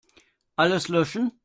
[0.55, 1.31] Alles löschen.